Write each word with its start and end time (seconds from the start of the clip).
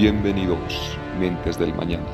Bienvenidos, 0.00 0.96
mentes 1.18 1.58
del 1.58 1.74
mañana. 1.74 2.06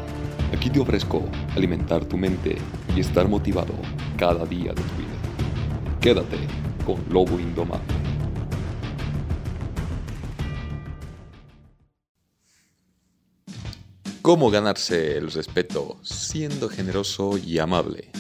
Aquí 0.56 0.70
te 0.70 0.80
ofrezco 0.80 1.22
alimentar 1.54 2.02
tu 2.02 2.16
mente 2.16 2.56
y 2.96 3.00
estar 3.00 3.28
motivado 3.28 3.74
cada 4.16 4.46
día 4.46 4.72
de 4.72 4.80
tu 4.80 4.94
vida. 4.96 6.00
Quédate 6.00 6.38
con 6.86 6.96
Lobo 7.10 7.38
Indomable. 7.38 7.84
¿Cómo 14.22 14.50
ganarse 14.50 15.18
el 15.18 15.30
respeto 15.30 15.98
siendo 16.00 16.70
generoso 16.70 17.36
y 17.36 17.58
amable? 17.58 18.10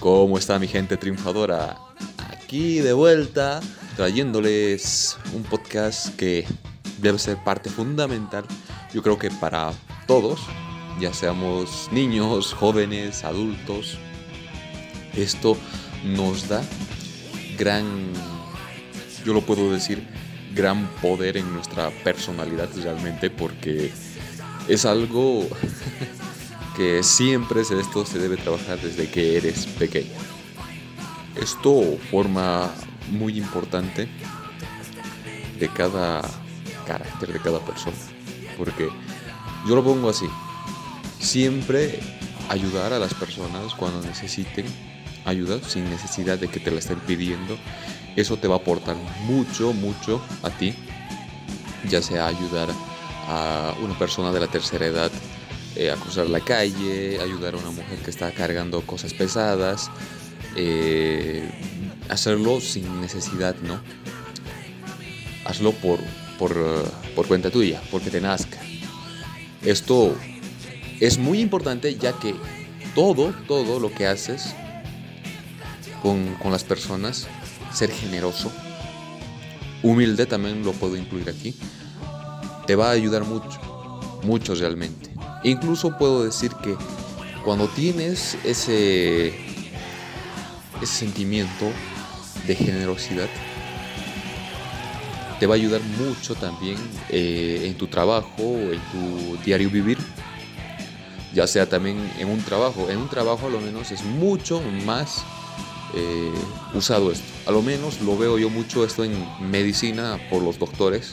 ¿Cómo 0.00 0.36
está 0.36 0.58
mi 0.58 0.68
gente 0.68 0.98
triunfadora? 0.98 1.78
Aquí 2.30 2.80
de 2.80 2.92
vuelta 2.92 3.62
trayéndoles 3.96 5.16
un 5.34 5.44
podcast 5.44 6.14
que 6.16 6.46
debe 7.04 7.18
ser 7.18 7.36
parte 7.36 7.68
fundamental, 7.68 8.44
yo 8.92 9.02
creo 9.02 9.18
que 9.18 9.30
para 9.30 9.72
todos, 10.06 10.40
ya 10.98 11.12
seamos 11.12 11.90
niños, 11.92 12.54
jóvenes, 12.54 13.24
adultos, 13.24 13.98
esto 15.14 15.56
nos 16.02 16.48
da 16.48 16.62
gran, 17.58 17.84
yo 19.24 19.34
lo 19.34 19.42
puedo 19.42 19.70
decir, 19.70 20.02
gran 20.54 20.86
poder 21.02 21.36
en 21.36 21.52
nuestra 21.52 21.90
personalidad 22.02 22.70
realmente 22.82 23.28
porque 23.28 23.92
es 24.66 24.86
algo 24.86 25.46
que 26.76 27.02
siempre 27.02 27.60
esto 27.60 28.06
se 28.06 28.18
debe 28.18 28.38
trabajar 28.38 28.80
desde 28.80 29.10
que 29.10 29.36
eres 29.36 29.66
pequeño. 29.66 30.12
Esto 31.36 31.98
forma 32.10 32.70
muy 33.10 33.36
importante 33.36 34.08
de 35.58 35.68
cada 35.68 36.22
carácter 36.84 37.32
de 37.32 37.40
cada 37.40 37.60
persona. 37.60 37.96
Porque 38.56 38.88
yo 39.66 39.74
lo 39.74 39.82
pongo 39.82 40.10
así. 40.10 40.26
Siempre 41.18 42.00
ayudar 42.48 42.92
a 42.92 42.98
las 42.98 43.14
personas 43.14 43.74
cuando 43.74 44.00
necesiten 44.02 44.66
ayuda 45.24 45.58
sin 45.66 45.88
necesidad 45.88 46.38
de 46.38 46.48
que 46.48 46.60
te 46.60 46.70
la 46.70 46.78
estén 46.78 47.00
pidiendo. 47.00 47.56
Eso 48.16 48.36
te 48.36 48.46
va 48.46 48.56
a 48.56 48.58
aportar 48.58 48.96
mucho, 49.26 49.72
mucho 49.72 50.22
a 50.42 50.50
ti. 50.50 50.74
Ya 51.88 52.00
sea 52.02 52.26
ayudar 52.26 52.68
a 53.28 53.74
una 53.82 53.98
persona 53.98 54.30
de 54.32 54.40
la 54.40 54.46
tercera 54.46 54.86
edad 54.86 55.10
eh, 55.76 55.90
a 55.90 55.96
cruzar 55.96 56.28
la 56.28 56.40
calle, 56.40 57.18
ayudar 57.20 57.54
a 57.54 57.56
una 57.56 57.70
mujer 57.70 57.98
que 57.98 58.10
está 58.10 58.30
cargando 58.30 58.82
cosas 58.82 59.12
pesadas, 59.12 59.90
eh, 60.56 61.50
hacerlo 62.08 62.60
sin 62.60 63.00
necesidad, 63.00 63.56
¿no? 63.56 63.80
Hazlo 65.44 65.72
por, 65.72 65.98
por, 66.38 67.26
cuenta 67.26 67.50
tuya, 67.50 67.80
porque 67.90 68.10
te 68.10 68.20
nazca. 68.20 68.58
Esto 69.62 70.14
es 71.00 71.18
muy 71.18 71.40
importante 71.40 71.94
ya 71.96 72.12
que 72.12 72.34
todo, 72.94 73.32
todo 73.48 73.80
lo 73.80 73.92
que 73.92 74.06
haces 74.06 74.54
con, 76.02 76.34
con, 76.36 76.52
las 76.52 76.64
personas, 76.64 77.26
ser 77.72 77.90
generoso, 77.90 78.52
humilde 79.82 80.26
también 80.26 80.62
lo 80.62 80.72
puedo 80.72 80.96
incluir 80.96 81.28
aquí, 81.28 81.54
te 82.66 82.76
va 82.76 82.88
a 82.88 82.92
ayudar 82.92 83.24
mucho, 83.24 83.60
mucho 84.22 84.54
realmente. 84.54 85.10
incluso 85.42 85.96
puedo 85.98 86.24
decir 86.24 86.52
que 86.62 86.76
cuando 87.44 87.68
tienes 87.68 88.38
ese, 88.44 89.28
ese 90.80 90.94
sentimiento 90.94 91.70
de 92.46 92.54
generosidad, 92.54 93.28
te 95.44 95.48
va 95.48 95.56
a 95.56 95.58
ayudar 95.58 95.82
mucho 95.82 96.34
también 96.34 96.78
eh, 97.10 97.64
en 97.66 97.74
tu 97.76 97.86
trabajo, 97.86 98.40
en 98.40 98.80
tu 98.90 99.36
diario 99.44 99.68
vivir, 99.68 99.98
ya 101.34 101.46
sea 101.46 101.68
también 101.68 101.98
en 102.18 102.30
un 102.30 102.40
trabajo. 102.40 102.88
En 102.88 102.96
un 102.96 103.10
trabajo 103.10 103.48
a 103.48 103.50
lo 103.50 103.60
menos 103.60 103.92
es 103.92 104.02
mucho 104.04 104.62
más 104.86 105.22
eh, 105.94 106.32
usado 106.72 107.12
esto. 107.12 107.26
A 107.46 107.52
lo 107.52 107.60
menos 107.60 108.00
lo 108.00 108.16
veo 108.16 108.38
yo 108.38 108.48
mucho 108.48 108.86
esto 108.86 109.04
en 109.04 109.12
medicina 109.50 110.18
por 110.30 110.40
los 110.40 110.58
doctores. 110.58 111.10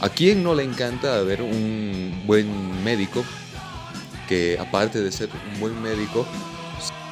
¿A 0.00 0.08
quién 0.08 0.44
no 0.44 0.54
le 0.54 0.62
encanta 0.62 1.20
ver 1.22 1.42
un 1.42 2.22
buen 2.24 2.84
médico 2.84 3.24
que 4.28 4.56
aparte 4.56 5.00
de 5.00 5.10
ser 5.10 5.28
un 5.52 5.58
buen 5.58 5.82
médico 5.82 6.24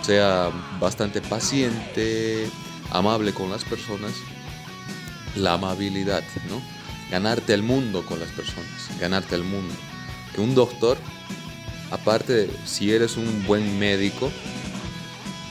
sea 0.02 0.52
bastante 0.78 1.20
paciente, 1.20 2.48
amable 2.92 3.32
con 3.32 3.50
las 3.50 3.64
personas 3.64 4.12
la 5.36 5.54
amabilidad, 5.54 6.22
¿no? 6.48 6.60
Ganarte 7.10 7.54
el 7.54 7.62
mundo 7.62 8.04
con 8.06 8.20
las 8.20 8.30
personas, 8.30 8.90
ganarte 9.00 9.34
el 9.34 9.44
mundo. 9.44 9.74
Que 10.34 10.40
un 10.40 10.54
doctor, 10.54 10.96
aparte, 11.90 12.48
si 12.64 12.92
eres 12.92 13.16
un 13.16 13.44
buen 13.46 13.78
médico, 13.78 14.30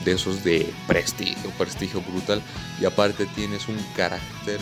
de 0.04 0.12
esos 0.12 0.42
de 0.44 0.72
prestigio, 0.86 1.50
prestigio 1.58 2.00
brutal, 2.00 2.42
y 2.80 2.84
aparte 2.84 3.26
tienes 3.26 3.68
un 3.68 3.76
carácter 3.94 4.58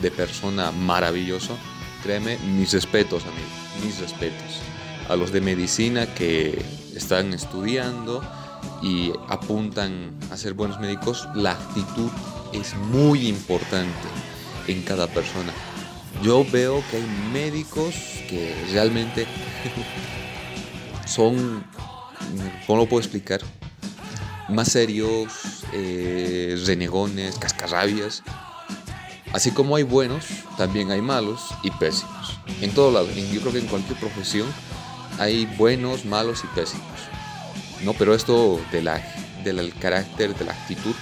de 0.00 0.10
persona 0.10 0.72
maravilloso, 0.72 1.56
créeme, 2.02 2.38
mis 2.38 2.72
respetos, 2.72 3.22
amigo, 3.24 3.84
mis 3.84 3.98
respetos. 4.00 4.60
A 5.08 5.16
los 5.16 5.32
de 5.32 5.40
medicina 5.40 6.06
que 6.06 6.60
están 6.94 7.32
estudiando 7.32 8.22
y 8.82 9.12
apuntan 9.28 10.10
a 10.30 10.36
ser 10.36 10.54
buenos 10.54 10.80
médicos, 10.80 11.28
la 11.34 11.52
actitud 11.52 12.10
es 12.52 12.74
muy 12.74 13.28
importante 13.28 14.08
en 14.68 14.82
cada 14.82 15.06
persona. 15.06 15.52
Yo 16.22 16.44
veo 16.50 16.82
que 16.90 16.98
hay 16.98 17.06
médicos 17.32 17.94
que 18.28 18.54
realmente 18.72 19.26
son, 21.06 21.64
¿cómo 22.66 22.80
lo 22.80 22.88
puedo 22.88 23.00
explicar? 23.00 23.40
Más 24.48 24.68
serios, 24.68 25.32
eh, 25.72 26.60
renegones, 26.66 27.38
cascarrabias. 27.38 28.22
Así 29.32 29.50
como 29.50 29.76
hay 29.76 29.82
buenos, 29.82 30.26
también 30.58 30.90
hay 30.90 31.00
malos 31.00 31.40
y 31.62 31.70
pésimos. 31.70 32.38
En 32.60 32.70
todo 32.72 32.92
lado, 32.92 33.08
yo 33.10 33.40
creo 33.40 33.52
que 33.52 33.60
en 33.60 33.66
cualquier 33.66 33.98
profesión 33.98 34.46
hay 35.18 35.46
buenos, 35.56 36.04
malos 36.04 36.44
y 36.44 36.46
pésimos. 36.54 36.86
No, 37.82 37.94
pero 37.94 38.14
esto 38.14 38.60
de 38.70 38.82
la, 38.82 39.02
del 39.42 39.74
carácter, 39.74 40.36
de 40.36 40.44
la 40.44 40.52
actitud, 40.52 40.94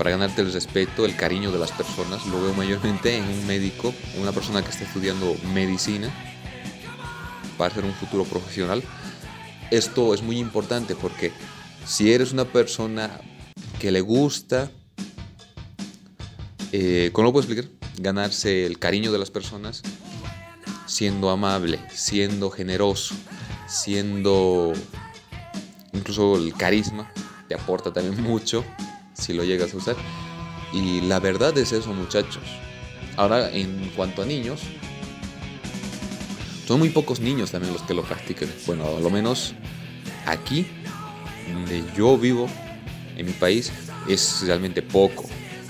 para 0.00 0.12
ganarte 0.12 0.40
el 0.40 0.50
respeto, 0.50 1.04
el 1.04 1.14
cariño 1.14 1.52
de 1.52 1.58
las 1.58 1.72
personas. 1.72 2.24
Lo 2.24 2.40
veo 2.40 2.54
mayormente 2.54 3.18
en 3.18 3.22
un 3.22 3.46
médico, 3.46 3.92
una 4.18 4.32
persona 4.32 4.62
que 4.62 4.70
está 4.70 4.84
estudiando 4.84 5.36
medicina 5.52 6.10
para 7.58 7.74
ser 7.74 7.84
un 7.84 7.92
futuro 7.92 8.24
profesional. 8.24 8.82
Esto 9.70 10.14
es 10.14 10.22
muy 10.22 10.38
importante 10.38 10.96
porque 10.96 11.32
si 11.84 12.14
eres 12.14 12.32
una 12.32 12.46
persona 12.46 13.20
que 13.78 13.90
le 13.90 14.00
gusta, 14.00 14.70
eh, 16.72 17.10
¿cómo 17.12 17.26
lo 17.26 17.32
puedo 17.32 17.46
explicar? 17.46 17.70
Ganarse 17.98 18.64
el 18.64 18.78
cariño 18.78 19.12
de 19.12 19.18
las 19.18 19.30
personas, 19.30 19.82
siendo 20.86 21.28
amable, 21.28 21.78
siendo 21.92 22.48
generoso, 22.48 23.14
siendo 23.68 24.72
incluso 25.92 26.36
el 26.36 26.54
carisma, 26.54 27.12
te 27.48 27.54
aporta 27.54 27.92
también 27.92 28.22
mucho 28.22 28.64
si 29.20 29.32
lo 29.32 29.44
llegas 29.44 29.74
a 29.74 29.76
usar. 29.76 29.96
Y 30.72 31.00
la 31.02 31.20
verdad 31.20 31.56
es 31.58 31.72
eso, 31.72 31.92
muchachos. 31.92 32.42
Ahora, 33.16 33.50
en 33.50 33.90
cuanto 33.96 34.22
a 34.22 34.26
niños, 34.26 34.60
son 36.66 36.78
muy 36.78 36.90
pocos 36.90 37.20
niños 37.20 37.50
también 37.50 37.72
los 37.72 37.82
que 37.82 37.94
lo 37.94 38.02
practican. 38.02 38.48
Bueno, 38.66 38.86
a 38.96 39.00
lo 39.00 39.10
menos 39.10 39.54
aquí, 40.26 40.66
donde 41.52 41.82
yo 41.96 42.16
vivo, 42.16 42.48
en 43.16 43.26
mi 43.26 43.32
país, 43.32 43.72
es 44.08 44.42
realmente 44.46 44.80
poco. 44.82 45.24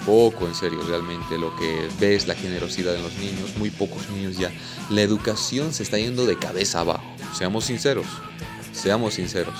Poco, 0.04 0.46
en 0.46 0.54
serio, 0.54 0.80
realmente 0.86 1.38
lo 1.38 1.54
que 1.56 1.88
ves, 1.98 2.26
la 2.26 2.34
generosidad 2.34 2.94
en 2.94 3.02
los 3.02 3.14
niños, 3.18 3.56
muy 3.58 3.70
pocos 3.70 4.08
niños 4.10 4.36
ya. 4.36 4.50
La 4.88 5.02
educación 5.02 5.72
se 5.72 5.82
está 5.82 5.98
yendo 5.98 6.26
de 6.26 6.38
cabeza 6.38 6.80
abajo. 6.80 7.04
Seamos 7.34 7.64
sinceros, 7.64 8.06
seamos 8.72 9.14
sinceros. 9.14 9.54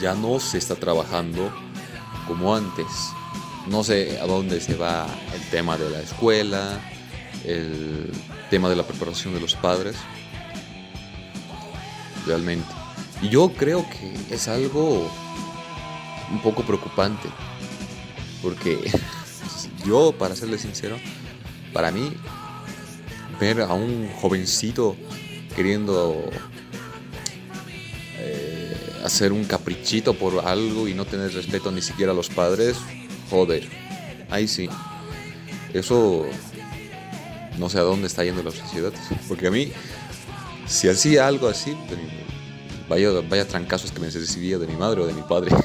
Ya 0.00 0.14
no 0.14 0.40
se 0.40 0.58
está 0.58 0.74
trabajando 0.74 1.52
como 2.28 2.54
antes. 2.54 2.86
No 3.66 3.82
sé 3.82 4.20
a 4.20 4.26
dónde 4.26 4.60
se 4.60 4.76
va 4.76 5.06
el 5.34 5.42
tema 5.50 5.76
de 5.76 5.90
la 5.90 6.00
escuela, 6.00 6.80
el 7.44 8.12
tema 8.50 8.68
de 8.68 8.76
la 8.76 8.84
preparación 8.84 9.34
de 9.34 9.40
los 9.40 9.54
padres. 9.54 9.96
Realmente. 12.26 12.68
Y 13.22 13.30
yo 13.30 13.50
creo 13.54 13.84
que 13.88 14.34
es 14.34 14.46
algo 14.46 15.10
un 16.30 16.40
poco 16.42 16.62
preocupante. 16.62 17.28
Porque 18.42 18.78
yo, 19.84 20.12
para 20.12 20.36
serle 20.36 20.58
sincero, 20.58 20.96
para 21.72 21.90
mí, 21.90 22.12
ver 23.40 23.62
a 23.62 23.72
un 23.72 24.08
jovencito 24.20 24.96
queriendo 25.56 26.22
hacer 29.08 29.32
un 29.32 29.44
caprichito 29.44 30.14
por 30.14 30.46
algo 30.46 30.86
y 30.86 30.94
no 30.94 31.04
tener 31.04 31.32
respeto 31.32 31.72
ni 31.72 31.82
siquiera 31.82 32.12
a 32.12 32.14
los 32.14 32.28
padres, 32.28 32.76
joder, 33.30 33.66
ahí 34.30 34.46
sí. 34.46 34.68
Eso 35.72 36.26
no 37.58 37.68
sé 37.68 37.78
a 37.78 37.82
dónde 37.82 38.06
está 38.06 38.22
yendo 38.22 38.42
la 38.42 38.50
sociedad. 38.50 38.92
Porque 39.26 39.48
a 39.48 39.50
mí, 39.50 39.72
si 40.66 40.88
hacía 40.88 41.26
algo 41.26 41.48
así, 41.48 41.76
vaya, 42.88 43.10
vaya 43.28 43.48
trancazos 43.48 43.92
que 43.92 44.00
me 44.00 44.10
recibía 44.10 44.58
de 44.58 44.66
mi 44.66 44.76
madre 44.76 45.02
o 45.02 45.06
de 45.06 45.14
mi 45.14 45.22
padre. 45.22 45.50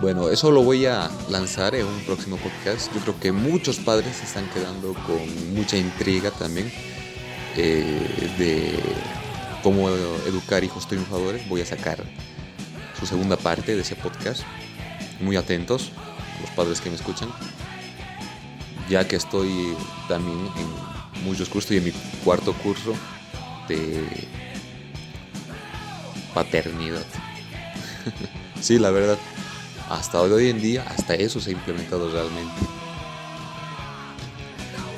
Bueno, 0.00 0.30
eso 0.30 0.50
lo 0.50 0.64
voy 0.64 0.84
a 0.84 1.08
lanzar 1.30 1.76
en 1.76 1.86
un 1.86 2.00
próximo 2.00 2.36
podcast. 2.36 2.92
Yo 2.92 3.00
creo 3.02 3.20
que 3.20 3.30
muchos 3.30 3.76
padres 3.76 4.16
se 4.16 4.24
están 4.24 4.50
quedando 4.50 4.94
con 5.06 5.54
mucha 5.54 5.76
intriga 5.76 6.32
también 6.32 6.72
eh, 7.56 8.34
de 8.36 8.80
cómo 9.62 9.88
educar 9.88 10.64
hijos 10.64 10.88
triunfadores. 10.88 11.48
Voy 11.48 11.60
a 11.60 11.66
sacar 11.66 12.02
su 12.98 13.06
segunda 13.06 13.36
parte 13.36 13.74
de 13.74 13.82
ese 13.82 13.96
podcast. 13.96 14.42
Muy 15.20 15.36
atentos, 15.36 15.92
los 16.40 16.50
padres 16.50 16.80
que 16.80 16.90
me 16.90 16.96
escuchan. 16.96 17.30
Ya 18.88 19.06
que 19.06 19.16
estoy 19.16 19.74
también 20.08 20.38
en 20.56 21.24
muchos 21.24 21.48
cursos 21.48 21.72
y 21.72 21.76
en 21.78 21.84
mi 21.84 21.92
cuarto 22.24 22.52
curso 22.54 22.94
de 23.68 24.04
paternidad. 26.34 27.04
sí, 28.60 28.78
la 28.78 28.90
verdad 28.90 29.18
hasta 29.92 30.22
hoy 30.22 30.48
en 30.48 30.60
día, 30.60 30.84
hasta 30.88 31.14
eso 31.14 31.40
se 31.40 31.50
ha 31.50 31.52
implementado 31.52 32.10
realmente. 32.10 32.54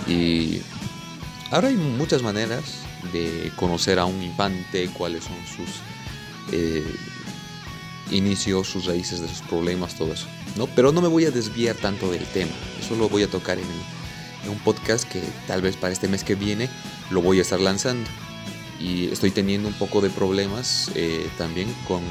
Y 0.06 0.62
ahora 1.50 1.68
hay 1.68 1.74
muchas 1.74 2.22
maneras 2.22 2.83
de 3.12 3.52
conocer 3.56 3.98
a 3.98 4.04
un 4.04 4.22
infante, 4.22 4.88
cuáles 4.88 5.24
son 5.24 5.36
sus 5.46 5.80
eh, 6.52 6.84
inicios, 8.10 8.68
sus 8.68 8.86
raíces 8.86 9.20
de 9.20 9.28
sus 9.28 9.42
problemas, 9.42 9.94
todo 9.96 10.12
eso. 10.12 10.26
¿no? 10.56 10.66
Pero 10.66 10.92
no 10.92 11.00
me 11.00 11.08
voy 11.08 11.24
a 11.24 11.30
desviar 11.30 11.76
tanto 11.76 12.10
del 12.10 12.24
tema, 12.26 12.52
eso 12.80 12.96
lo 12.96 13.08
voy 13.08 13.22
a 13.22 13.28
tocar 13.28 13.58
en, 13.58 13.66
un 14.46 14.58
podcast 14.58 15.10
que 15.10 15.22
tal 15.46 15.62
vez 15.62 15.74
para 15.74 15.94
este 15.94 16.06
mes 16.06 16.22
que 16.22 16.34
viene 16.34 16.68
lo 17.10 17.22
voy 17.22 17.38
a 17.38 17.42
estar 17.42 17.60
lanzando. 17.60 18.08
Y 18.78 19.06
estoy 19.06 19.30
teniendo 19.30 19.68
un 19.68 19.74
poco 19.74 20.02
de 20.02 20.10
problemas 20.10 20.90
eh, 20.94 21.30
también 21.38 21.74
con 21.88 22.02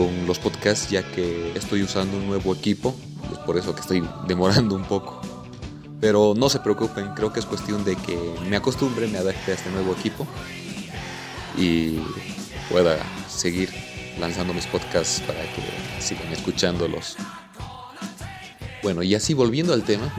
con 0.00 0.26
los 0.26 0.38
podcasts 0.38 0.88
ya 0.88 1.02
que 1.02 1.52
estoy 1.54 1.82
usando 1.82 2.16
un 2.16 2.26
nuevo 2.26 2.54
equipo, 2.54 2.94
es 3.30 3.38
por 3.38 3.58
eso 3.58 3.74
que 3.74 3.80
estoy 3.80 4.02
demorando 4.26 4.74
un 4.74 4.84
poco. 4.84 5.20
Pero 6.00 6.34
no 6.36 6.48
se 6.48 6.60
preocupen, 6.60 7.14
creo 7.14 7.32
que 7.32 7.40
es 7.40 7.46
cuestión 7.46 7.84
de 7.84 7.96
que 7.96 8.16
me 8.48 8.56
acostumbre, 8.56 9.06
me 9.06 9.18
adapte 9.18 9.52
a 9.52 9.54
este 9.54 9.70
nuevo 9.70 9.92
equipo 9.92 10.26
y 11.56 11.98
pueda 12.70 12.96
seguir 13.28 13.70
lanzando 14.18 14.54
mis 14.54 14.66
podcasts 14.66 15.20
para 15.20 15.40
que 15.40 15.62
sigan 16.00 16.32
escuchándolos. 16.32 17.16
Bueno, 18.82 19.02
y 19.02 19.14
así 19.14 19.34
volviendo 19.34 19.74
al 19.74 19.82
tema, 19.82 20.10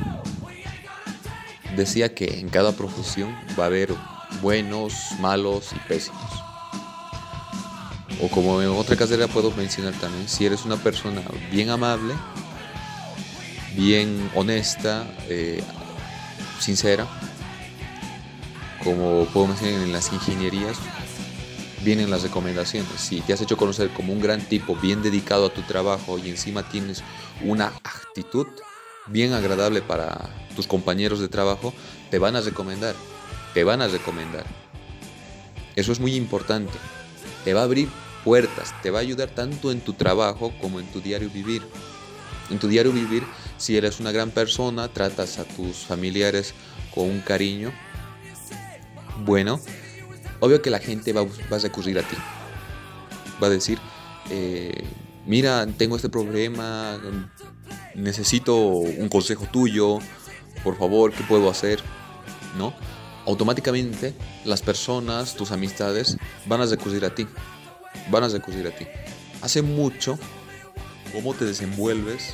decía 1.75 2.13
que 2.13 2.39
en 2.39 2.50
cada 2.50 2.74
profesión 2.74 3.36
va 3.60 3.63
a 3.63 3.68
haber 3.68 3.94
buenos, 4.42 4.94
malos 5.19 5.69
y 5.75 5.80
pésimos. 5.88 6.22
O 8.22 8.27
como 8.27 8.62
en 8.62 8.69
otra 8.69 8.95
carrera 8.95 9.27
puedo 9.27 9.50
mencionar 9.51 9.94
también, 9.95 10.30
si 10.30 10.45
eres 10.45 10.63
una 10.63 10.77
persona 10.77 11.24
bien 11.51 11.72
amable, 11.72 12.13
bien 13.75 14.29
honesta, 14.35 15.06
eh, 15.29 15.63
sincera, 16.59 17.07
como 18.83 19.25
puedo 19.25 19.47
mencionar 19.47 19.81
en 19.81 19.91
las 19.91 20.12
ingenierías, 20.12 20.77
vienen 21.83 22.09
las 22.09 22.23
recomendaciones. 22.23 22.89
Si 22.97 23.21
te 23.21 23.33
has 23.33 23.41
hecho 23.41 23.57
conocer 23.57 23.89
como 23.89 24.13
un 24.13 24.21
gran 24.21 24.41
tipo, 24.41 24.75
bien 24.75 25.01
dedicado 25.01 25.47
a 25.47 25.53
tu 25.53 25.62
trabajo 25.62 26.18
y 26.18 26.29
encima 26.29 26.63
tienes 26.63 27.03
una 27.44 27.68
actitud 27.68 28.47
bien 29.07 29.33
agradable 29.33 29.81
para 29.81 30.29
tus 30.56 30.67
compañeros 30.67 31.19
de 31.19 31.27
trabajo, 31.27 31.74
te 32.09 32.19
van 32.19 32.35
a 32.35 32.41
recomendar, 32.41 32.95
te 33.53 33.63
van 33.63 33.81
a 33.81 33.88
recomendar. 33.88 34.45
Eso 35.75 35.91
es 35.91 36.00
muy 36.00 36.15
importante. 36.15 36.74
Te 37.44 37.53
va 37.53 37.62
a 37.62 37.63
abrir 37.63 37.89
puertas, 38.24 38.74
te 38.81 38.91
va 38.91 39.00
a 39.00 39.01
ayudar 39.01 39.29
tanto 39.29 39.71
en 39.71 39.81
tu 39.81 39.94
trabajo 39.94 40.53
como 40.62 40.79
en 40.79 40.85
tu 40.88 41.01
diario 41.01 41.29
vivir. 41.29 41.63
En 42.50 42.59
tu 42.59 42.67
diario 42.67 42.91
vivir, 42.91 43.24
si 43.62 43.78
eres 43.78 44.00
una 44.00 44.12
gran 44.12 44.31
persona, 44.31 44.88
tratas 44.88 45.40
a 45.40 45.44
tus 45.44 45.78
familiares 45.78 46.54
con 46.94 47.06
un 47.06 47.22
cariño, 47.22 47.72
bueno, 49.24 49.60
obvio 50.40 50.62
que 50.62 50.69
la 50.69 50.80
gente 50.80 51.13
va, 51.13 51.22
a 51.22 51.58
recurrir 51.60 52.00
a 52.00 52.02
ti. 52.02 52.16
Va 53.42 53.48
a 53.48 53.50
decir, 53.50 53.80
eh, 54.30 54.84
mira, 55.25 55.66
tengo 55.78 55.96
este 55.96 56.10
problema, 56.10 57.00
necesito 57.96 58.58
un 58.58 59.10
consejo 59.10 59.46
tuyo, 59.46 60.00
por 60.63 60.78
favor, 60.78 61.13
¿qué 61.13 61.24
puedo 61.24 61.50
hacer? 61.50 61.80
¿No? 62.58 62.74
Automáticamente 63.25 64.13
las 64.46 64.62
personas, 64.62 65.36
tus 65.36 65.52
amistades, 65.52 66.18
van 66.48 66.62
a 66.62 66.66
recurrir 66.66 67.06
a 67.06 67.13
ti 67.13 67.28
van 68.10 68.24
a 68.24 68.28
recurrir 68.28 68.68
a 68.68 68.72
ti. 68.72 68.88
Hace 69.42 69.62
mucho, 69.62 70.18
cómo 71.13 71.34
te 71.34 71.46
desenvuelves 71.46 72.34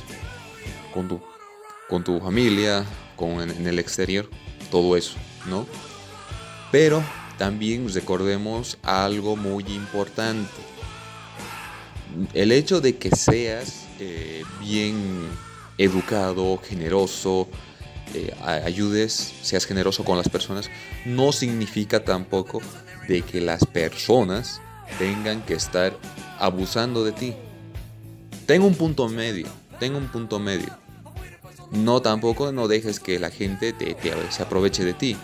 con 0.92 1.08
tu, 1.08 1.20
con 1.88 2.04
tu 2.04 2.20
familia, 2.20 2.84
con, 3.16 3.40
en, 3.40 3.66
el 3.66 3.78
exterior, 3.78 4.28
todo 4.70 4.96
eso, 4.96 5.16
¿no? 5.46 5.66
Pero 6.70 7.02
también 7.38 7.92
recordemos 7.92 8.78
algo 8.82 9.36
muy 9.36 9.64
importante. 9.68 10.50
El 12.34 12.52
hecho 12.52 12.80
de 12.80 12.96
que 12.96 13.10
seas 13.10 13.86
eh, 14.00 14.42
bien 14.60 15.28
educado, 15.78 16.58
generoso, 16.58 17.48
eh, 18.14 18.34
ayudes, 18.42 19.34
seas 19.42 19.66
generoso 19.66 20.04
con 20.04 20.16
las 20.16 20.28
personas, 20.28 20.70
no 21.04 21.32
significa 21.32 22.04
tampoco 22.04 22.60
de 23.06 23.22
que 23.22 23.40
las 23.40 23.64
personas 23.66 24.60
tengan 24.98 25.42
que 25.42 25.54
estar 25.54 25.96
abusando 26.38 27.04
de 27.04 27.12
ti. 27.12 27.34
Tengo 28.46 28.66
un 28.66 28.74
punto 28.74 29.08
medio, 29.08 29.46
tengo 29.78 29.98
un 29.98 30.08
punto 30.08 30.38
medio. 30.38 30.76
No 31.70 32.00
tampoco 32.00 32.52
no 32.52 32.68
dejes 32.68 33.00
que 33.00 33.18
la 33.18 33.30
gente 33.30 33.72
te, 33.72 33.96
se 34.30 34.42
aproveche 34.42 34.84
de 34.84 34.94
ti 34.94 35.16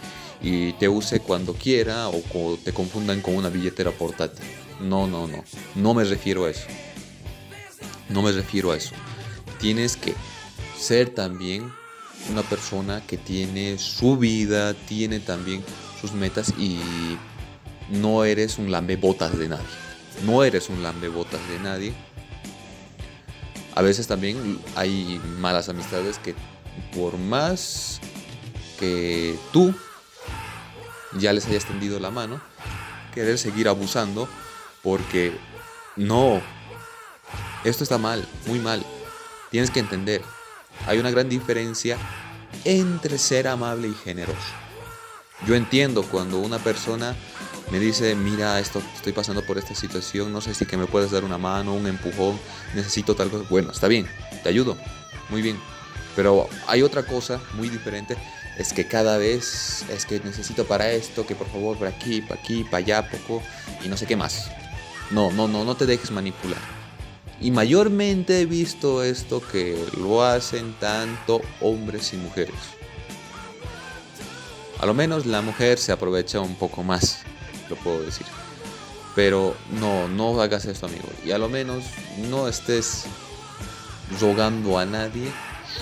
y 0.42 0.74
te 0.74 0.88
use 0.88 1.20
cuando 1.20 1.54
quiera 1.54 2.08
o 2.08 2.22
te 2.62 2.72
confundan 2.72 3.20
con 3.20 3.34
una 3.34 3.48
billetera 3.48 3.90
portátil. 3.90 4.44
No, 4.80 5.06
no, 5.06 5.26
no. 5.26 5.44
No 5.74 5.94
me 5.94 6.04
refiero 6.04 6.44
a 6.44 6.50
eso. 6.50 6.66
No 8.08 8.22
me 8.22 8.32
refiero 8.32 8.72
a 8.72 8.76
eso. 8.76 8.94
Tienes 9.58 9.96
que 9.96 10.14
ser 10.78 11.10
también 11.10 11.72
una 12.30 12.42
persona 12.42 13.02
que 13.06 13.16
tiene 13.16 13.78
su 13.78 14.16
vida, 14.16 14.74
tiene 14.74 15.20
también 15.20 15.64
sus 16.00 16.12
metas 16.12 16.52
y 16.58 16.78
no 17.90 18.24
eres 18.24 18.58
un 18.58 18.70
botas 19.00 19.38
de 19.38 19.48
nadie. 19.48 19.64
No 20.26 20.44
eres 20.44 20.68
un 20.68 20.82
botas 21.14 21.40
de 21.48 21.58
nadie. 21.60 21.94
A 23.74 23.82
veces 23.82 24.06
también 24.06 24.60
hay 24.76 25.20
malas 25.38 25.68
amistades 25.68 26.18
que 26.18 26.34
por 26.94 27.18
más 27.18 28.00
que 28.78 29.36
tú 29.52 29.74
ya 31.18 31.32
les 31.32 31.46
hayas 31.46 31.64
tendido 31.64 31.98
la 31.98 32.10
mano, 32.10 32.40
querer 33.12 33.38
seguir 33.38 33.68
abusando 33.68 34.28
porque 34.82 35.36
no, 35.96 36.40
esto 37.64 37.82
está 37.82 37.98
mal, 37.98 38.26
muy 38.46 38.58
mal. 38.58 38.84
Tienes 39.50 39.70
que 39.70 39.80
entender, 39.80 40.22
hay 40.86 40.98
una 40.98 41.10
gran 41.10 41.28
diferencia 41.28 41.96
entre 42.64 43.18
ser 43.18 43.48
amable 43.48 43.88
y 43.88 43.94
generoso. 43.94 44.38
Yo 45.46 45.54
entiendo 45.54 46.02
cuando 46.04 46.38
una 46.38 46.58
persona 46.58 47.14
me 47.74 47.80
dice, 47.80 48.14
mira, 48.14 48.60
esto, 48.60 48.80
estoy 48.94 49.12
pasando 49.12 49.44
por 49.44 49.58
esta 49.58 49.74
situación, 49.74 50.32
no 50.32 50.40
sé 50.40 50.54
si 50.54 50.64
que 50.64 50.76
me 50.76 50.86
puedes 50.86 51.10
dar 51.10 51.24
una 51.24 51.38
mano, 51.38 51.74
un 51.74 51.88
empujón, 51.88 52.38
necesito 52.72 53.16
tal 53.16 53.30
cosa. 53.30 53.44
Bueno, 53.50 53.72
está 53.72 53.88
bien, 53.88 54.06
te 54.44 54.48
ayudo, 54.48 54.76
muy 55.28 55.42
bien. 55.42 55.58
Pero 56.14 56.48
hay 56.68 56.82
otra 56.82 57.02
cosa 57.02 57.40
muy 57.54 57.68
diferente, 57.68 58.16
es 58.56 58.72
que 58.72 58.86
cada 58.86 59.18
vez 59.18 59.84
es 59.90 60.06
que 60.06 60.20
necesito 60.20 60.64
para 60.66 60.92
esto, 60.92 61.26
que 61.26 61.34
por 61.34 61.48
favor, 61.48 61.76
por 61.76 61.88
aquí, 61.88 62.22
para 62.22 62.40
aquí, 62.40 62.62
para 62.62 62.76
allá, 62.76 63.10
poco, 63.10 63.42
y 63.84 63.88
no 63.88 63.96
sé 63.96 64.06
qué 64.06 64.14
más. 64.14 64.52
No, 65.10 65.32
no, 65.32 65.48
no, 65.48 65.64
no 65.64 65.74
te 65.74 65.84
dejes 65.84 66.12
manipular. 66.12 66.62
Y 67.40 67.50
mayormente 67.50 68.40
he 68.40 68.46
visto 68.46 69.02
esto 69.02 69.42
que 69.42 69.84
lo 69.98 70.22
hacen 70.22 70.74
tanto 70.74 71.40
hombres 71.60 72.14
y 72.14 72.18
mujeres. 72.18 72.54
A 74.78 74.86
lo 74.86 74.94
menos 74.94 75.26
la 75.26 75.42
mujer 75.42 75.80
se 75.80 75.90
aprovecha 75.90 76.38
un 76.38 76.54
poco 76.54 76.84
más 76.84 77.24
lo 77.68 77.76
puedo 77.76 78.02
decir. 78.02 78.26
Pero 79.14 79.54
no, 79.70 80.08
no 80.08 80.40
hagas 80.40 80.64
esto, 80.64 80.86
amigo. 80.86 81.08
Y 81.24 81.30
a 81.30 81.38
lo 81.38 81.48
menos 81.48 81.84
no 82.30 82.48
estés 82.48 83.04
rogando 84.20 84.78
a 84.78 84.84
nadie 84.84 85.30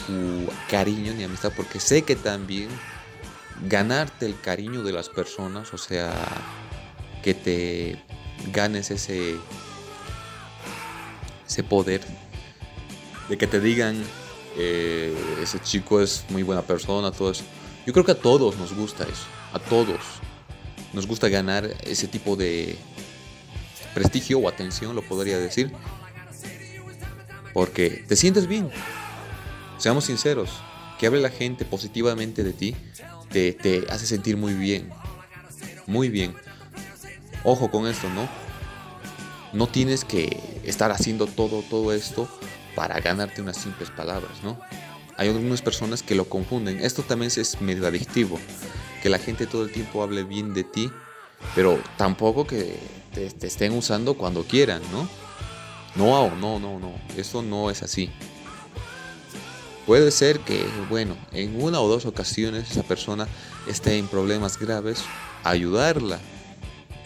su 0.07 0.51
cariño 0.71 1.13
ni 1.15 1.25
amistad, 1.25 1.53
porque 1.57 1.81
sé 1.81 2.03
que 2.03 2.17
también 2.17 2.69
ganarte 3.69 4.27
el 4.27 4.39
cariño 4.41 4.83
de 4.83 4.93
las 4.93 5.09
personas, 5.09 5.73
o 5.73 5.79
sea, 5.79 6.13
que 7.23 7.35
te 7.35 8.03
ganes 8.53 8.91
ese, 8.91 9.37
ese 11.47 11.63
poder 11.63 12.03
de 13.29 13.39
que 13.39 13.47
te 13.47 13.61
digan, 13.61 14.03
eh, 14.57 15.15
ese 15.41 15.61
chico 15.61 16.01
es 16.01 16.25
muy 16.31 16.43
buena 16.43 16.63
persona, 16.63 17.13
todo 17.13 17.31
eso. 17.31 17.45
Yo 17.87 17.93
creo 17.93 18.05
que 18.05 18.13
a 18.13 18.19
todos 18.19 18.57
nos 18.57 18.75
gusta 18.75 19.05
eso, 19.05 19.27
a 19.53 19.59
todos. 19.59 20.01
Nos 20.93 21.07
gusta 21.07 21.29
ganar 21.29 21.69
ese 21.85 22.07
tipo 22.07 22.37
de 22.37 22.77
prestigio 23.95 24.39
o 24.39 24.49
atención, 24.49 24.95
lo 24.95 25.03
podría 25.03 25.39
decir. 25.39 25.73
Porque 27.55 28.05
te 28.07 28.17
sientes 28.17 28.47
bien. 28.47 28.71
Seamos 29.79 30.05
sinceros, 30.05 30.51
que 30.99 31.07
hable 31.07 31.21
la 31.21 31.31
gente 31.31 31.65
positivamente 31.65 32.45
de 32.45 32.53
ti, 32.53 32.77
te, 33.31 33.53
te 33.53 33.87
hace 33.91 34.07
sentir 34.07 34.37
muy 34.37 34.55
bien. 34.55 34.91
Muy 35.87 36.09
bien. 36.09 36.35
Ojo 37.45 37.71
con 37.71 37.87
esto, 37.87 38.09
¿no? 38.11 38.29
No 39.53 39.67
tienes 39.67 40.05
que 40.05 40.61
estar 40.65 40.93
haciendo 40.93 41.27
todo, 41.27 41.63
todo 41.63 41.93
esto 41.93 42.29
para 42.75 43.01
ganarte 43.01 43.43
unas 43.43 43.57
simples 43.57 43.91
palabras, 43.91 44.43
¿no? 44.43 44.59
Hay 45.17 45.29
algunas 45.29 45.61
personas 45.61 46.03
que 46.03 46.15
lo 46.15 46.29
confunden. 46.29 46.81
Esto 46.81 47.03
también 47.03 47.31
es 47.35 47.61
medio 47.61 47.87
adictivo. 47.87 48.39
Que 49.03 49.09
la 49.09 49.19
gente 49.19 49.47
todo 49.47 49.65
el 49.65 49.73
tiempo 49.73 50.03
hable 50.03 50.23
bien 50.23 50.55
de 50.55 50.65
ti, 50.65 50.91
pero 51.55 51.79
tampoco 51.97 52.47
que 52.47 52.79
te, 53.13 53.27
estén 53.47 53.73
usando 53.73 54.15
cuando 54.15 54.45
quieran, 54.45 54.81
¿no? 54.93 55.09
No, 55.97 56.35
no, 56.37 56.59
no, 56.59 56.79
no. 56.79 56.95
Eso 57.17 57.43
no 57.43 57.71
es 57.71 57.83
así. 57.83 58.11
Puede 59.87 60.11
ser 60.13 60.39
que, 60.41 60.65
bueno, 60.89 61.17
en 61.33 61.61
una 61.61 61.81
o 61.81 61.89
dos 61.89 62.07
ocasiones 62.07 62.71
esa 62.71 62.85
persona 62.85 63.27
esté 63.67 63.99
en 63.99 64.07
problemas 64.07 64.59
graves, 64.59 65.03
ayudarla. 65.43 66.21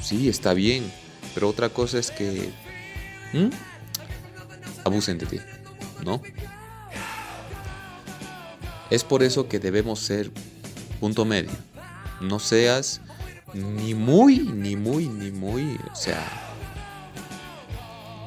Sí, 0.01 0.29
está 0.29 0.53
bien. 0.53 0.93
Pero 1.35 1.49
otra 1.49 1.69
cosa 1.69 1.99
es 1.99 2.11
que 2.11 2.51
abusen 4.85 5.19
de 5.19 5.27
ti, 5.27 5.41
¿no? 6.05 6.23
Es 8.89 9.05
por 9.05 9.23
eso 9.23 9.49
que 9.49 9.59
debemos 9.59 10.01
ser 10.01 10.31
punto 11.01 11.25
medio. 11.25 11.51
No 12.21 12.39
seas 12.39 13.01
ni 13.55 13.95
muy, 13.95 14.39
ni 14.39 14.77
muy, 14.77 15.09
ni 15.09 15.31
muy, 15.31 15.79
o 15.91 15.95
sea, 15.95 16.25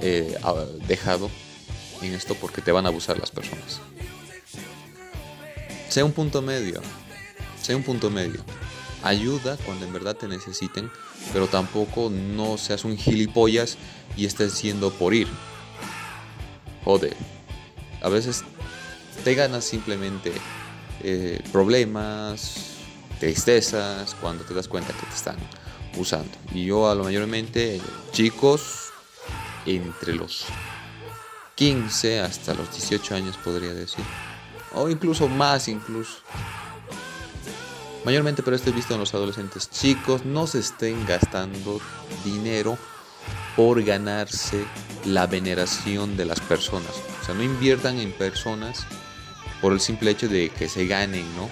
eh, 0.01 0.37
dejado 0.87 1.29
en 2.01 2.13
esto 2.13 2.35
porque 2.35 2.61
te 2.61 2.71
van 2.71 2.85
a 2.85 2.89
abusar 2.89 3.19
las 3.19 3.31
personas. 3.31 3.81
Sea 5.89 6.05
un 6.05 6.11
punto 6.11 6.41
medio, 6.41 6.81
sea 7.61 7.75
un 7.75 7.83
punto 7.83 8.09
medio. 8.09 8.43
Ayuda 9.03 9.57
cuando 9.65 9.85
en 9.85 9.93
verdad 9.93 10.15
te 10.15 10.27
necesiten, 10.27 10.91
pero 11.33 11.47
tampoco 11.47 12.09
no 12.09 12.57
seas 12.57 12.83
un 12.85 12.97
gilipollas 12.97 13.77
y 14.15 14.25
estés 14.25 14.53
siendo 14.53 14.91
por 14.91 15.13
ir. 15.13 15.27
Joder, 16.83 17.15
a 18.01 18.09
veces 18.09 18.43
te 19.23 19.35
ganas 19.35 19.63
simplemente 19.65 20.31
eh, 21.01 21.41
problemas, 21.51 22.78
tristezas, 23.19 24.15
cuando 24.15 24.43
te 24.43 24.53
das 24.53 24.67
cuenta 24.67 24.93
que 24.93 25.05
te 25.05 25.15
están 25.15 25.37
usando. 25.97 26.31
Y 26.53 26.65
yo 26.65 26.89
a 26.89 26.95
lo 26.95 27.03
mayormente, 27.03 27.81
chicos, 28.11 28.91
entre 29.65 30.15
los 30.15 30.45
15 31.55 32.21
hasta 32.21 32.53
los 32.53 32.71
18 32.71 33.15
años 33.15 33.37
podría 33.37 33.73
decir, 33.73 34.05
o 34.73 34.89
incluso 34.89 35.27
más 35.27 35.67
incluso. 35.67 36.19
Mayormente, 38.05 38.41
pero 38.43 38.55
esto 38.55 38.69
he 38.69 38.73
visto 38.73 38.93
en 38.93 39.01
los 39.01 39.13
adolescentes 39.13 39.69
chicos, 39.69 40.25
no 40.25 40.47
se 40.47 40.59
estén 40.59 41.05
gastando 41.05 41.81
dinero 42.23 42.77
por 43.55 43.83
ganarse 43.83 44.65
la 45.05 45.27
veneración 45.27 46.15
de 46.15 46.25
las 46.25 46.39
personas. 46.39 46.91
O 47.21 47.25
sea, 47.25 47.35
no 47.35 47.43
inviertan 47.43 47.99
en 47.99 48.13
personas 48.13 48.85
por 49.61 49.73
el 49.73 49.81
simple 49.81 50.11
hecho 50.11 50.29
de 50.29 50.49
que 50.49 50.69
se 50.69 50.87
ganen, 50.87 51.25
¿no? 51.35 51.49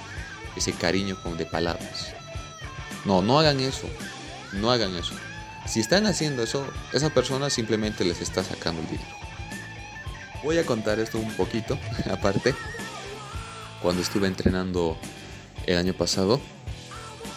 Ese 0.58 0.74
cariño 0.74 1.18
de 1.38 1.46
palabras. 1.46 2.14
No, 3.06 3.22
no 3.22 3.40
hagan 3.40 3.60
eso. 3.60 3.88
No 4.54 4.72
hagan 4.72 4.96
eso. 4.96 5.14
Si 5.68 5.80
están 5.80 6.06
haciendo 6.06 6.44
eso, 6.44 6.66
esa 6.94 7.10
persona 7.10 7.50
simplemente 7.50 8.04
les 8.06 8.22
está 8.22 8.44
sacando 8.44 8.82
el 8.82 8.88
dinero. 8.88 9.16
Voy 10.44 10.58
a 10.58 10.66
contar 10.66 11.00
esto 11.00 11.18
un 11.20 11.32
poquito, 11.34 11.78
aparte. 12.12 12.56
Cuando 13.82 14.02
estuve 14.02 14.28
entrenando 14.28 14.98
el 15.66 15.78
año 15.78 15.94
pasado, 15.94 16.40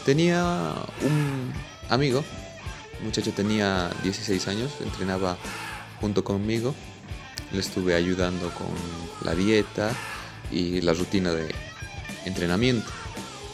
tenía 0.07 0.75
un 1.03 1.53
amigo, 1.91 2.25
un 3.01 3.07
muchacho 3.07 3.33
tenía 3.33 3.91
16 4.03 4.49
años, 4.49 4.73
entrenaba 4.81 5.37
junto 6.01 6.25
conmigo. 6.25 6.75
Le 7.53 7.61
estuve 7.61 7.95
ayudando 7.95 8.51
con 8.55 8.69
la 9.25 9.35
dieta, 9.35 9.93
y 10.51 10.81
la 10.81 10.93
rutina 10.93 11.33
de 11.33 11.55
entrenamiento. 12.25 12.91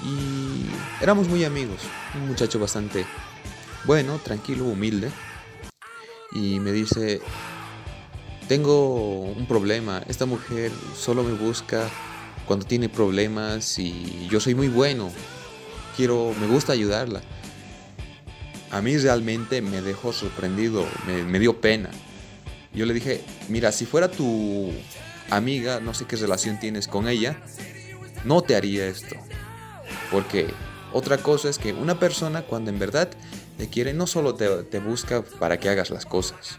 Y 0.05 0.67
éramos 1.03 1.29
muy 1.29 1.45
amigos, 1.45 1.81
un 2.15 2.29
muchacho 2.29 2.59
bastante 2.59 3.07
bueno, 3.85 4.19
tranquilo, 4.23 4.65
humilde. 4.65 5.11
Y 6.33 6.61
me 6.61 6.73
dice, 6.73 7.21
tengo 8.49 9.23
un 9.23 9.47
problema, 9.47 10.03
esta 10.09 10.27
mujer 10.27 10.71
solo 10.97 11.23
me 11.23 11.33
busca 11.33 11.89
cuando 12.47 12.67
tiene 12.67 12.89
problemas 12.89 13.79
y 13.79 14.29
yo 14.31 14.41
soy 14.41 14.55
muy 14.55 14.69
bueno, 14.69 15.11
quiero, 15.97 16.33
me 16.41 16.47
gusta 16.47 16.73
ayudarla. 16.73 17.23
A 18.71 18.81
mí 18.83 18.97
realmente 18.99 19.63
me 19.63 19.81
dejó 19.83 20.13
sorprendido, 20.13 20.87
me, 21.07 21.39
dio 21.39 21.61
pena. 21.61 21.91
Yo 22.73 22.87
le 22.87 22.95
dije, 22.95 23.25
mira, 23.49 23.73
si 23.73 23.87
fuera 23.87 24.11
tu 24.11 24.71
amiga, 25.31 25.81
no 25.81 25.95
sé 25.95 26.05
qué 26.05 26.17
relación 26.17 26.59
tienes 26.61 26.89
con 26.89 27.09
ella, 27.09 27.41
no 28.25 28.43
te 28.43 28.55
haría 28.55 28.87
esto. 28.87 29.17
Porque 30.11 30.49
otra 30.93 31.19
cosa 31.19 31.49
es 31.49 31.59
que 31.59 31.73
una 31.73 31.99
persona 31.99 32.43
cuando 32.43 32.71
en 32.71 32.79
verdad 32.79 33.11
te 33.59 33.69
quiere 33.69 33.93
no 33.93 34.07
solo 34.07 34.35
te, 34.35 34.79
busca 34.79 35.23
para 35.23 35.59
que 35.59 35.69
hagas 35.69 35.91
las 35.91 36.07
cosas. 36.07 36.59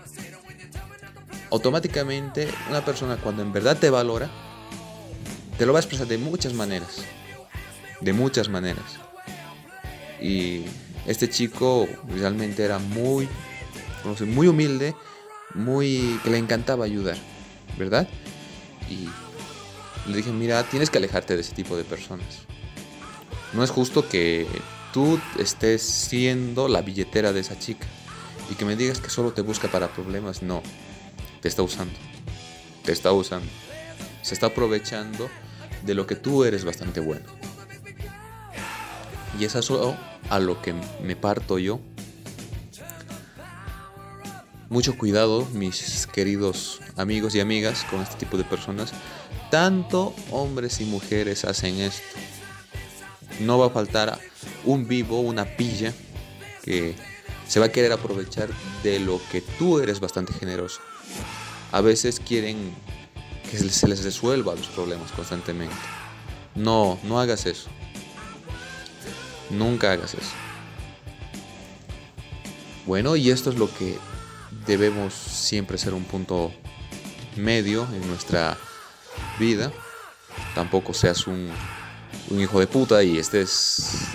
Automáticamente 1.50 2.50
una 2.70 2.84
persona 2.84 3.18
cuando 3.18 3.42
en 3.42 3.54
verdad 3.54 3.78
te 3.78 3.90
valora, 3.90 4.30
te 5.58 5.66
lo 5.66 5.74
va 5.74 5.80
a 5.80 5.82
expresar 5.82 6.08
de 6.08 6.18
muchas 6.18 6.54
maneras. 6.54 6.98
De 8.02 8.14
muchas 8.14 8.50
maneras. 8.50 8.98
Y 10.22 10.66
este 11.06 11.30
chico 11.30 11.88
realmente 12.08 12.64
era 12.64 12.80
muy, 12.80 13.30
muy 14.20 14.48
humilde, 14.48 14.96
muy 15.54 16.20
que 16.24 16.30
le 16.30 16.38
encantaba 16.38 16.86
ayudar, 16.86 17.18
¿verdad? 17.78 18.08
Y 18.90 19.08
le 20.10 20.18
dije, 20.18 20.32
mira, 20.32 20.64
tienes 20.64 20.90
que 20.90 20.98
alejarte 20.98 21.36
de 21.36 21.42
ese 21.42 21.56
tipo 21.56 21.78
de 21.78 21.84
personas. 21.84 22.46
No 23.54 23.64
es 23.64 23.70
justo 23.70 24.08
que 24.08 24.48
tú 24.94 25.20
estés 25.40 25.82
siendo 25.82 26.68
la 26.68 26.82
billetera 26.82 27.34
de 27.34 27.40
esa 27.40 27.58
chica 27.58 27.88
y 28.50 28.56
que 28.56 28.66
me 28.66 28.76
digas 28.76 29.00
que 29.00 29.10
solo 29.10 29.32
te 29.32 29.42
busca 29.42 29.68
para 29.68 29.88
problemas. 29.90 30.42
No, 30.42 30.62
te 31.42 31.48
está 31.48 31.62
usando. 31.62 31.94
Te 32.84 32.92
está 32.92 33.12
usando. 33.12 33.50
Se 34.22 34.34
está 34.34 34.48
aprovechando 34.48 35.30
de 35.86 35.94
lo 35.94 36.08
que 36.08 36.16
tú 36.16 36.44
eres 36.44 36.66
bastante 36.66 37.00
bueno. 37.00 37.26
Y 39.40 39.46
es 39.46 39.56
eso 39.56 39.96
a 40.30 40.40
lo 40.40 40.62
que 40.62 40.74
me 41.04 41.16
parto 41.16 41.60
yo. 41.60 41.80
Mucho 44.70 44.98
cuidado, 44.98 45.46
mis 45.54 46.08
queridos 46.08 46.82
amigos 46.98 47.36
y 47.36 47.40
amigas, 47.40 47.86
con 47.90 48.02
este 48.02 48.16
tipo 48.18 48.38
de 48.38 48.44
personas. 48.44 48.92
Tanto 49.50 50.14
hombres 50.32 50.82
y 50.82 50.86
mujeres 50.86 51.46
hacen 51.46 51.80
esto. 51.80 52.04
No 53.40 53.58
va 53.58 53.68
a 53.68 53.70
faltar 53.70 54.20
un 54.66 54.88
vivo, 54.88 55.20
una 55.20 55.46
pilla, 55.46 55.94
que 56.64 56.96
se 57.48 57.60
va 57.60 57.68
a 57.68 57.72
querer 57.72 57.92
aprovechar 57.92 58.50
de 58.84 59.00
lo 59.00 59.22
que 59.32 59.42
tú 59.42 59.80
eres 59.80 60.00
bastante 60.00 60.34
generoso. 60.34 60.82
A 61.72 61.82
veces 61.82 62.20
quieren 62.20 62.74
que 63.50 63.58
se 63.58 63.88
les 63.88 64.04
resuelva 64.04 64.56
los 64.56 64.68
problemas 64.68 65.12
constantemente. 65.12 65.76
No, 66.56 67.00
no 67.04 67.20
hagas 67.20 67.46
eso. 67.46 67.70
Nunca 69.50 69.92
hagas 69.94 70.14
eso. 70.14 70.32
Bueno, 72.86 73.16
y 73.16 73.32
esto 73.32 73.50
es 73.50 73.58
lo 73.58 73.74
que 73.74 73.98
debemos 74.66 75.14
siempre 75.14 75.78
ser 75.78 75.94
un 75.94 76.04
punto 76.04 76.52
medio 77.36 77.88
en 77.94 78.08
nuestra 78.08 78.58
vida. 79.40 79.72
Tampoco 80.56 80.94
seas 80.94 81.28
un, 81.28 81.50
hijo 82.32 82.60
de 82.60 82.68
puta 82.68 83.04
y 83.04 83.18
estés 83.18 84.10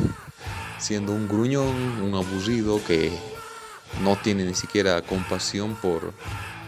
siendo 0.78 1.12
un 1.12 1.28
gruñón, 1.28 2.02
un 2.02 2.14
aburrido 2.14 2.80
que 2.86 3.12
no 4.02 4.16
tiene 4.16 4.44
ni 4.44 4.54
siquiera 4.54 5.02
compasión 5.02 5.74
por, 5.76 6.12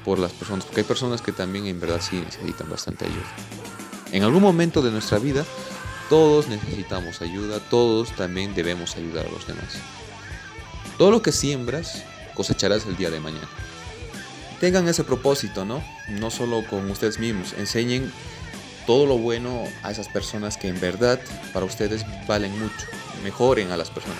por 0.04 0.18
las 0.18 0.32
personas. 0.32 0.64
Porque 0.64 0.80
hay 0.80 0.86
personas 0.86 1.22
que 1.22 1.32
también 1.32 1.66
en 1.66 1.80
verdad 1.80 2.00
sí 2.00 2.16
necesitan 2.16 2.68
bastante 2.68 3.06
ayuda. 3.06 3.34
En 4.12 4.22
algún 4.22 4.42
momento 4.42 4.82
de 4.82 4.90
nuestra 4.90 5.18
vida 5.18 5.44
todos 6.08 6.48
necesitamos 6.48 7.22
ayuda, 7.22 7.60
todos 7.60 8.10
también 8.16 8.54
debemos 8.54 8.96
ayudar 8.96 9.26
a 9.26 9.30
los 9.30 9.46
demás. 9.46 9.78
Todo 10.98 11.10
lo 11.12 11.22
que 11.22 11.32
siembras 11.32 12.02
cosecharás 12.34 12.86
el 12.86 12.96
día 12.96 13.10
de 13.10 13.20
mañana 13.20 13.48
tengan 14.60 14.86
ese 14.86 15.02
propósito, 15.02 15.64
¿no? 15.64 15.82
No 16.08 16.30
solo 16.30 16.62
con 16.68 16.88
ustedes 16.90 17.18
mismos, 17.18 17.54
enseñen 17.58 18.12
todo 18.90 19.06
lo 19.06 19.18
bueno 19.18 19.62
a 19.84 19.92
esas 19.92 20.08
personas 20.08 20.56
que 20.56 20.66
en 20.66 20.80
verdad 20.80 21.20
para 21.52 21.64
ustedes 21.64 22.04
valen 22.26 22.50
mucho. 22.58 22.88
Mejoren 23.22 23.70
a 23.70 23.76
las 23.76 23.88
personas. 23.88 24.18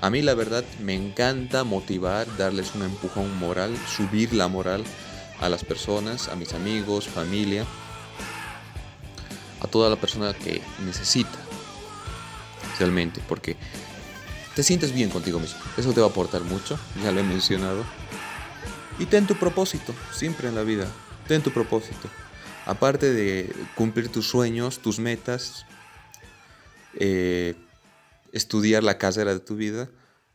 A 0.00 0.08
mí 0.08 0.22
la 0.22 0.34
verdad 0.34 0.62
me 0.80 0.94
encanta 0.94 1.64
motivar, 1.64 2.24
darles 2.36 2.76
un 2.76 2.82
empujón 2.82 3.36
moral, 3.40 3.76
subir 3.88 4.32
la 4.32 4.46
moral 4.46 4.84
a 5.40 5.48
las 5.48 5.64
personas, 5.64 6.28
a 6.28 6.36
mis 6.36 6.54
amigos, 6.54 7.08
familia, 7.08 7.64
a 9.60 9.66
toda 9.66 9.90
la 9.90 9.96
persona 9.96 10.32
que 10.32 10.62
necesita 10.86 11.36
realmente, 12.78 13.20
porque 13.28 13.56
te 14.54 14.62
sientes 14.62 14.94
bien 14.94 15.10
contigo 15.10 15.40
mismo. 15.40 15.58
Eso 15.76 15.92
te 15.92 16.00
va 16.00 16.06
a 16.06 16.10
aportar 16.10 16.42
mucho, 16.42 16.78
ya 17.02 17.10
lo 17.10 17.18
he 17.18 17.24
mencionado. 17.24 17.84
Y 19.00 19.06
ten 19.06 19.26
tu 19.26 19.34
propósito, 19.34 19.92
siempre 20.12 20.46
en 20.46 20.54
la 20.54 20.62
vida. 20.62 20.86
Ten 21.26 21.42
tu 21.42 21.50
propósito. 21.50 22.08
Aparte 22.66 23.12
de 23.12 23.52
cumplir 23.74 24.08
tus 24.08 24.28
sueños, 24.28 24.78
tus 24.78 24.98
metas, 24.98 25.66
eh, 26.94 27.54
estudiar 28.32 28.82
la 28.82 28.98
carrera 28.98 29.34
de 29.34 29.40
tu 29.40 29.56
vida, 29.56 29.90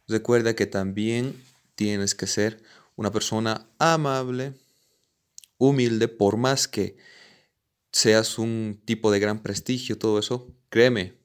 recuerda 0.08 0.56
que 0.56 0.66
también 0.66 1.42
tienes 1.76 2.16
que 2.16 2.28
ser 2.28 2.62
una 2.96 3.12
persona 3.12 3.68
amable, 3.80 4.54
humilde, 5.58 6.08
por 6.08 6.38
más 6.38 6.68
que 6.68 6.98
seas 7.92 8.38
un 8.38 8.82
tipo 8.86 9.12
de 9.12 9.20
gran 9.20 9.42
prestigio, 9.42 9.98
todo 9.98 10.20
eso, 10.20 10.54
créeme, 10.70 11.20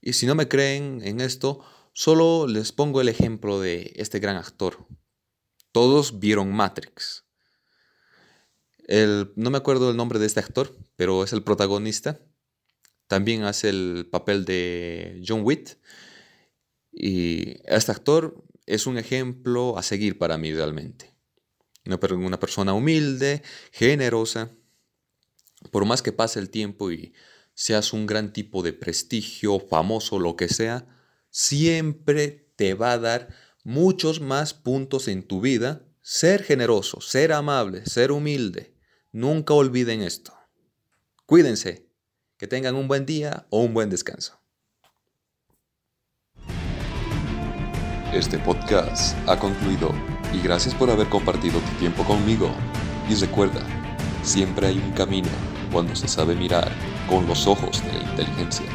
y 0.00 0.12
si 0.14 0.26
no 0.26 0.34
me 0.34 0.48
creen 0.48 1.00
en 1.04 1.20
esto, 1.20 1.60
solo 1.92 2.46
les 2.46 2.72
pongo 2.72 3.00
el 3.00 3.08
ejemplo 3.08 3.60
de 3.60 3.92
este 3.96 4.20
gran 4.20 4.36
actor. 4.36 4.86
Todos 5.72 6.20
vieron 6.20 6.52
Matrix. 6.52 7.24
No 8.88 9.50
me 9.50 9.58
acuerdo 9.58 9.90
el 9.90 9.96
nombre 9.96 10.18
de 10.18 10.26
este 10.26 10.40
actor, 10.40 10.76
pero 10.96 11.22
es 11.22 11.32
el 11.32 11.42
protagonista. 11.42 12.20
También 13.06 13.44
hace 13.44 13.68
el 13.68 14.08
papel 14.10 14.44
de 14.44 15.22
John 15.26 15.42
Witt. 15.44 15.76
Y 16.92 17.56
este 17.64 17.92
actor 17.92 18.42
es 18.66 18.86
un 18.86 18.98
ejemplo 18.98 19.78
a 19.78 19.82
seguir 19.82 20.18
para 20.18 20.38
mí 20.38 20.52
realmente. 20.52 21.14
Una 21.84 22.40
persona 22.40 22.72
humilde, 22.74 23.42
generosa. 23.72 24.50
Por 25.70 25.84
más 25.84 26.02
que 26.02 26.12
pase 26.12 26.38
el 26.38 26.50
tiempo 26.50 26.90
y 26.90 27.14
seas 27.54 27.92
un 27.92 28.06
gran 28.06 28.32
tipo 28.32 28.62
de 28.62 28.72
prestigio, 28.72 29.58
famoso, 29.58 30.18
lo 30.18 30.36
que 30.36 30.48
sea, 30.48 30.86
siempre 31.30 32.52
te 32.56 32.74
va 32.74 32.92
a 32.92 32.98
dar 32.98 33.28
muchos 33.64 34.20
más 34.20 34.54
puntos 34.54 35.08
en 35.08 35.22
tu 35.22 35.40
vida 35.40 35.84
ser 36.00 36.42
generoso, 36.42 37.02
ser 37.02 37.32
amable, 37.32 37.84
ser 37.84 38.12
humilde. 38.12 38.77
Nunca 39.12 39.54
olviden 39.54 40.02
esto. 40.02 40.34
Cuídense, 41.24 41.88
que 42.36 42.46
tengan 42.46 42.74
un 42.74 42.88
buen 42.88 43.06
día 43.06 43.46
o 43.48 43.62
un 43.62 43.72
buen 43.72 43.88
descanso. 43.88 44.38
Este 48.12 48.38
podcast 48.38 49.16
ha 49.26 49.38
concluido 49.38 49.92
y 50.32 50.42
gracias 50.42 50.74
por 50.74 50.90
haber 50.90 51.08
compartido 51.08 51.58
tu 51.58 51.78
tiempo 51.78 52.04
conmigo. 52.04 52.50
Y 53.08 53.14
recuerda, 53.14 53.62
siempre 54.22 54.66
hay 54.66 54.78
un 54.78 54.92
camino 54.92 55.30
cuando 55.72 55.96
se 55.96 56.06
sabe 56.06 56.34
mirar 56.34 56.70
con 57.08 57.26
los 57.26 57.46
ojos 57.46 57.82
de 57.84 57.92
la 57.94 58.10
inteligencia. 58.10 58.66